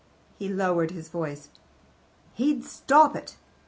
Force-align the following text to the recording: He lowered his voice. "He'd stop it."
He 0.39 0.49
lowered 0.49 0.89
his 0.89 1.09
voice. 1.09 1.49
"He'd 2.33 2.65
stop 2.65 3.15
it." 3.15 3.35